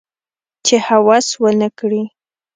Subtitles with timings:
[0.65, 2.03] چې هوس ونه کړي